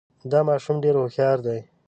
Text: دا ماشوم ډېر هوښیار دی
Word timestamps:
دا 0.31 0.39
ماشوم 0.49 0.77
ډېر 0.83 0.95
هوښیار 0.99 1.37
دی 1.45 1.59